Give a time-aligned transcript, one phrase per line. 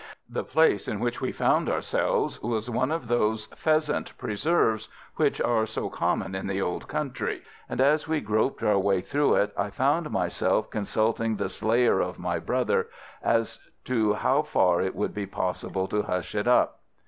[0.27, 5.67] The place in which we found ourselves was one of those pheasant preserves which are
[5.67, 9.69] so common in the Old Country, and as we groped our way through it I
[9.69, 12.87] found myself consulting the slayer of my brother
[13.21, 16.79] as to how far it would be possible to hush it up.